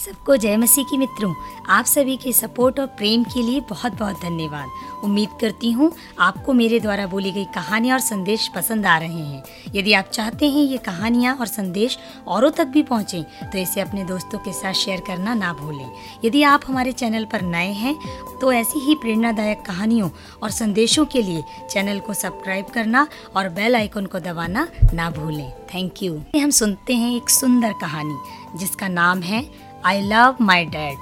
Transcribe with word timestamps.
सबको 0.00 0.36
जय 0.36 0.56
मसीह 0.56 0.84
की 0.90 0.96
मित्रों 0.98 1.32
आप 1.68 1.84
सभी 1.84 2.16
के 2.16 2.32
सपोर्ट 2.32 2.78
और 2.80 2.86
प्रेम 2.98 3.24
के 3.24 3.42
लिए 3.42 3.60
बहुत 3.70 3.92
बहुत 3.92 4.20
धन्यवाद। 4.20 5.02
उम्मीद 5.04 5.28
करती 5.40 5.70
हूँ 5.72 5.90
आपको 6.18 6.52
मेरे 6.52 6.78
द्वारा 6.80 7.06
बोली 7.06 7.32
गई 7.32 7.44
कहानियाँ 7.54 7.94
और 7.94 8.00
संदेश 8.00 8.46
पसंद 8.54 8.86
आ 8.86 8.96
रहे 8.98 9.24
हैं। 9.24 9.42
यदि 9.74 9.92
आप 9.92 10.08
चाहते 10.12 10.48
हैं 10.50 10.62
ये 10.62 10.78
कहानियाँ 10.78 11.34
और 11.36 11.46
संदेश 11.46 11.98
औरों 12.28 12.50
तक 12.50 12.66
भी 12.66 12.82
पहुँचें 12.82 13.22
तो 13.42 13.58
इसे 13.58 13.80
अपने 13.80 14.04
दोस्तों 14.04 14.38
के 14.38 14.52
साथ 14.52 14.72
शेयर 14.74 15.00
करना 15.06 15.34
ना 15.34 15.52
भूलें। 15.52 15.90
यदि 16.24 16.42
आप 16.44 16.60
हमारे 16.66 16.92
चैनल 16.94 17.24
पर 17.24 17.42
नए 17.44 17.72
हैं 17.74 17.96
तो 18.40 18.52
ऐसी 18.52 18.78
ही 18.78 18.94
प्रेरणादायक 18.94 19.62
कहानियों 19.62 20.10
और 20.42 20.50
संदेशों 20.52 21.04
के 21.06 21.22
लिए 21.22 21.44
चैनल 21.70 22.00
को 22.00 22.14
सब्सक्राइब 22.14 22.66
करना 22.74 23.06
और 23.36 23.48
बेल 23.50 23.76
आइकन 23.76 24.06
को 24.06 24.20
दबाना 24.20 24.68
ना 24.94 25.10
भूलें। 25.10 25.50
थैंक 25.74 26.02
यू 26.02 26.20
हम 26.36 26.50
सुनते 26.52 26.94
हैं 26.94 27.16
एक 27.16 27.30
सुंदर 27.30 27.72
कहानी, 27.80 28.16
जिसका 28.58 28.88
नाम 28.90 29.20
है 29.22 29.48
आई 29.84 30.00
लव 30.00 30.36
माई 30.40 30.64
डैड 30.64 30.98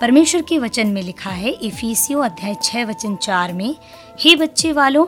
परमेश्वर 0.00 0.42
के 0.42 0.58
वचन 0.58 0.86
में 0.86 1.02
लिखा 1.02 1.30
है, 1.30 1.50
इफिसियो 1.50 2.20
अध्याय 2.20 2.56
छः 2.62 2.84
वचन 2.84 3.16
चार 3.16 3.52
में, 3.52 3.76
हे 4.20 4.36
बच्चे 4.36 4.72
वालों 4.72 5.06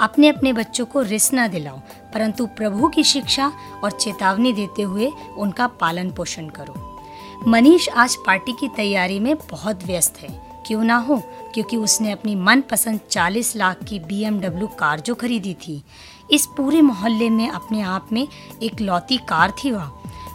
अपने 0.00 0.28
अपने 0.28 0.52
बच्चों 0.52 0.86
को 0.86 1.00
रिस 1.00 1.34
न 1.34 1.48
दिलाओ, 1.48 1.78
परंतु 2.14 2.46
प्रभु 2.46 2.88
की 2.88 3.04
शिक्षा 3.04 3.52
और 3.84 3.90
चेतावनी 3.90 4.52
देते 4.52 4.82
हुए 4.82 5.12
उनका 5.36 5.66
पालन 5.66 6.10
पोषण 6.10 6.48
करो। 6.48 7.00
मनीष 7.46 7.88
आज 7.88 8.16
पार्टी 8.16 8.52
की 8.52 8.68
तैयारी 8.68 9.20
में 9.20 9.36
बहुत 9.50 9.84
व्यस्त 9.84 10.18
है। 10.18 10.62
क्यों 10.66 10.84
ना 10.84 10.96
हो? 10.96 11.22
क्योंकि 11.54 11.76
उसने 11.76 12.12
अपनी 12.12 12.34
मनपसंद 12.34 13.00
40 13.10 13.56
लाख 13.56 13.76
की 13.88 13.98
बी 13.98 14.24
कार 14.66 15.00
जो 15.00 15.14
खरीदी 15.14 15.54
थी, 15.54 15.82
इस 16.30 16.46
पूरे 16.46 16.82
मोहल्ले 16.82 17.30
में 17.30 17.50
अपने 17.50 17.82
आप 17.82 18.08
में 18.12 18.28
एक 18.62 18.80
लौती 18.80 19.16
कार 19.16 19.50
थी 19.50 19.70
वह। 19.70 19.92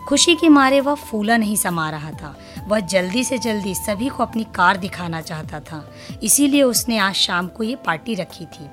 खुशी 0.08 0.34
के 0.36 0.50
मारे 0.50 0.80
वह 0.82 0.96
फूला 0.96 1.36
नहीं 1.38 1.56
समा 1.56 1.90
रहा 1.90 2.12
था। 2.12 2.36
वह 2.68 2.80
जल्दी 2.82 3.24
से 3.24 3.38
जल्दी 3.38 3.74
सभी 3.76 4.08
को 4.10 4.24
अपनी 4.24 4.44
कार 4.56 4.78
दिखाना 4.78 5.22
चाहता 5.22 5.60
था। 5.62 5.84
इसीलिए 6.24 6.64
उसने 6.64 6.98
आज 6.98 7.16
शाम 7.16 7.48
को 7.48 7.64
ये 7.64 7.76
पार्टी 7.86 8.16
रखी 8.16 8.46
थी। 8.46 8.70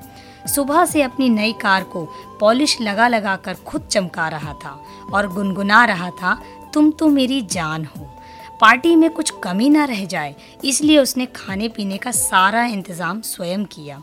सुबह 0.48 0.84
से 0.84 1.02
अपनी 1.02 1.28
नई 1.28 1.52
कार 1.52 1.84
को 1.84 2.04
पॉलिश 2.40 2.80
लगा 2.80 3.08
लगा 3.08 3.34
कर 3.36 3.54
खुद 3.66 3.88
चमका 3.90 4.28
रहा 4.28 4.52
था 4.54 4.78
और 5.12 5.28
गुनगुना 5.28 5.84
रहा 5.84 6.10
था, 6.12 6.38
तुम 6.74 6.90
तो 6.90 7.08
मेरी 7.08 7.40
जान 7.42 7.84
हो। 7.86 8.10
पार्टी 8.60 8.96
में 8.96 9.10
कुछ 9.10 9.32
कमी 9.44 9.68
ना 9.68 9.84
रह 9.84 10.04
जाए। 10.06 10.34
इसलिए 10.64 10.98
उसने 10.98 11.26
खाने 11.26 11.68
पीने 11.68 11.96
का 11.96 12.10
सारा 12.12 12.64
इंतज़ाम 12.64 13.20
स्वयं 13.24 13.64
किया। 13.66 14.02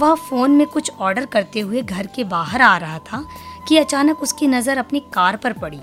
वह 0.00 0.14
फ़ोन 0.20 0.50
में 0.50 0.66
कुछ 0.66 0.90
ऑर्डर 0.92 1.26
करते 1.26 1.60
हुए 1.60 1.82
घर 1.82 2.06
के 2.06 2.24
बाहर 2.26 2.62
आ 2.62 2.76
रहा 2.76 2.98
था 3.02 3.26
कि 3.68 3.76
अचानक 3.78 4.22
उसकी 4.22 4.46
नज़र 4.46 4.78
अपनी 4.78 5.00
कार 5.14 5.36
पर 5.36 5.52
पड़ी। 5.52 5.80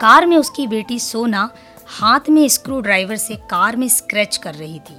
कार 0.00 0.26
में 0.26 0.36
उसकी 0.36 0.66
बेटी 0.66 0.98
सोना 0.98 1.50
हाथ 1.98 2.28
में 2.30 2.48
स्क्रू 2.48 2.80
ड्राइवर 2.80 3.16
से 3.16 3.36
कार 3.36 3.76
में 3.76 3.88
स्क्रैच 3.88 4.36
कर 4.36 4.54
रही 4.54 4.78
थी। 4.78 4.96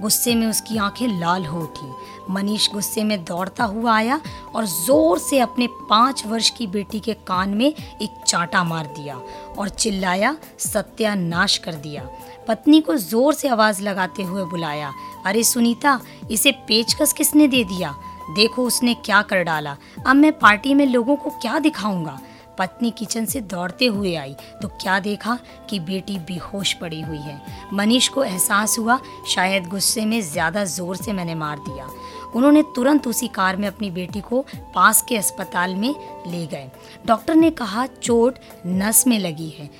गुस्से 0.00 0.34
में 0.34 0.46
उसकी 0.46 0.76
आँखें 0.78 1.06
लाल 1.20 1.44
हो 1.46 1.60
उठी। 1.60 1.92
मनीष 2.30 2.68
गुस्से 2.72 3.04
में 3.04 3.24
दौड़ता 3.24 3.64
हुआ 3.64 3.94
आया 3.96 4.20
और 4.54 4.66
ज़ोर 4.66 5.18
से 5.18 5.38
अपने 5.38 5.66
पाँच 5.90 6.26
वर्ष 6.26 6.50
की 6.50 6.66
बेटी 6.66 7.00
के 7.00 7.14
कान 7.14 7.54
में 7.54 7.66
एक 7.66 8.22
चांटा 8.26 8.64
मार 8.64 8.86
दिया 8.86 9.16
और 9.58 9.68
चिल्लाया, 9.68 10.36
सत्यानाश 10.58 11.56
कर 11.58 11.74
दिया। 11.74 12.08
पत्नी 12.48 12.80
को 12.80 12.96
ज़ोर 12.96 13.34
से 13.34 13.48
आवाज़ 13.48 13.82
लगाते 13.82 14.22
हुए 14.22 14.44
बुलाया। 14.44 14.92
अरे 15.26 15.44
सुनीता, 15.44 16.00
इसे 16.30 16.52
पेचकस 16.52 17.12
किसने 17.12 17.48
दे 17.48 17.64
दिया? 17.64 17.94
देखो 18.36 18.64
उसने 18.64 18.94
क्या 18.94 19.22
कर 19.22 19.42
डाला। 19.42 19.76
अब 20.06 20.16
मैं 20.16 20.38
पार्टी 20.38 20.74
में 20.74 20.86
लोगों 20.86 21.16
को 21.16 21.30
क्या 21.30 21.58
दिखाऊँगा? 21.58 22.20
पत्नी 22.62 22.90
किचन 22.90 23.24
से 23.24 23.40
दौड़ते 23.42 23.86
हुए 23.86 24.14
आई। 24.14 24.34
तो 24.62 24.68
क्या 24.72 24.98
देखा 25.00 25.38
कि 25.70 25.78
बेटी 25.80 26.18
बेहोश 26.18 26.72
पड़ी 26.72 27.00
हुई 27.00 27.18
है। 27.18 27.40
मनीष 27.72 28.08
को 28.08 28.24
एहसास 28.24 28.78
हुआ, 28.78 28.98
शायद 29.28 29.66
गुस्से 29.66 30.04
में 30.06 30.20
ज़्यादा 30.22 30.64
ज़ोर 30.66 30.96
से 30.96 31.12
मैंने 31.12 31.34
मार 31.34 31.58
दिया। 31.58 31.88
उन्होंने 32.34 32.62
तुरंत 32.76 33.06
उसी 33.06 33.28
कार 33.28 33.56
में 33.56 33.66
अपनी 33.68 33.90
बेटी 33.90 34.20
को 34.20 34.44
पास 34.74 35.02
के 35.08 35.16
अस्पताल 35.16 35.74
में 35.74 35.94
ले 36.26 36.46
गए। 36.46 36.70
डॉक्टर 37.06 37.34
ने 37.34 37.50
कहा, 37.50 37.86
चोट 37.86 38.38
नस 38.66 39.06
में 39.06 39.18
लगी 39.18 39.48
है। 39.50 39.70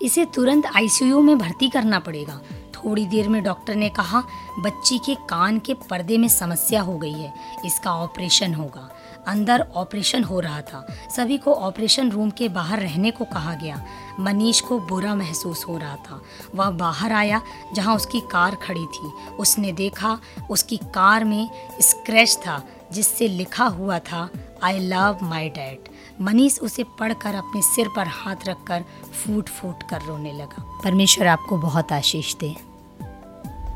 इसे 0.00 0.24
तुरंत 0.24 0.66
आईसीयू 0.76 1.20
में 1.20 1.38
भर्ती 1.38 1.68
करना 1.68 1.98
पड़ेगा। 1.98 2.40
थोड़ी 2.74 3.04
देर 3.06 3.28
में 3.28 3.42
डॉक्टर 3.42 3.74
ने 3.74 3.88
कहा, 3.88 4.22
बच्ची 4.58 4.98
के 4.98 5.14
कान 5.28 5.58
के 5.58 5.74
पर्दे 5.90 6.18
में 6.18 6.28
समस्या 6.28 6.80
हो 6.82 6.96
गई 6.98 7.12
है। 7.12 7.32
इसका 7.66 7.94
ऑपरेशन 7.94 8.54
होगा। 8.54 8.88
अंदर 9.26 9.66
ऑपरेशन 9.74 10.24
हो 10.24 10.40
रहा 10.40 10.60
था। 10.60 10.86
सभी 11.16 11.38
को 11.38 11.54
ऑपरेशन 11.54 12.10
रूम 12.10 12.30
के 12.30 12.48
बाहर 12.48 12.80
रहने 12.80 13.10
को 13.10 13.24
कहा 13.24 13.54
गया। 13.54 13.84
मनीष 14.20 14.60
को 14.60 14.78
बुरा 14.78 15.14
महसूस 15.14 15.64
हो 15.68 15.78
रहा 15.78 15.96
था। 15.96 16.22
वह 16.54 16.70
बाहर 16.70 17.12
आया, 17.12 17.42
जहाँ 17.74 17.96
उसकी 17.96 18.20
कार 18.20 18.54
खड़ी 18.54 18.86
थी। 18.86 19.12
उसने 19.38 19.72
देखा, 19.72 20.18
उसकी 20.50 20.76
कार 20.76 21.24
में 21.24 21.50
स्क्रैच 21.80 22.36
था, 22.36 22.62
जिससे 22.92 23.28
लिखा 23.28 23.64
हुआ 23.64 23.98
था 23.98 24.30
I 24.62 24.78
love 24.78 25.18
my 25.22 25.48
dad 25.48 25.88
Manish 26.20 26.58
उसे 26.58 26.84
पढ़कर 26.84 27.34
अपने 27.34 27.62
सिर 27.62 27.88
पर 27.96 28.06
हाथ 28.06 28.36
रखकर 28.46 28.84
फूट 29.12 29.48
फूट 29.48 29.82
कर 29.82 30.02
रोने 30.02 30.32
लगा। 30.32 30.80
परमेश्वर 30.84 31.26
आपको 31.26 31.56
बहुत 31.56 31.92
आशीष 31.92 32.34
दे। 32.34 32.71